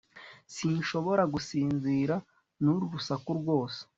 [0.55, 2.15] sinshobora gusinzira
[2.61, 3.79] nuru rusaku rwose